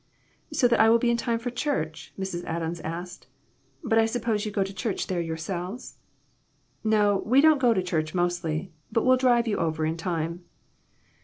"So 0.51 0.67
that 0.67 0.79
I 0.79 0.89
will 0.89 0.97
be 0.97 1.11
in 1.11 1.15
time 1.17 1.37
for 1.37 1.51
church?" 1.51 2.11
Mrs. 2.19 2.43
Adams 2.45 2.79
asked." 2.79 3.27
But 3.83 3.99
I 3.99 4.07
suppose 4.07 4.47
you 4.47 4.51
go 4.51 4.63
to 4.63 4.73
church 4.73 5.05
there 5.05 5.21
yourselves." 5.21 5.99
"No, 6.83 7.21
we 7.23 7.39
don't 7.39 7.61
go 7.61 7.71
to 7.71 7.83
church 7.83 8.15
mostly; 8.15 8.71
but 8.91 9.05
we'll 9.05 9.15
drive 9.17 9.47
you 9.47 9.57
over 9.59 9.85
in 9.85 9.97
time." 9.97 10.43